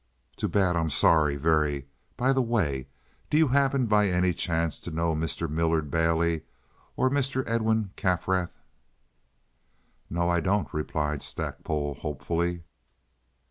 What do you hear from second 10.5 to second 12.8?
replied Stackpole, hopefully.